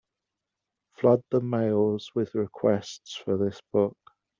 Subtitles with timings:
[0.93, 3.95] Flood the mails with requests for this book.